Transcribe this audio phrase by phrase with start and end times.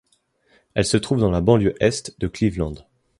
[0.73, 2.73] Elle se trouve dans la banlieue Est de Cleveland.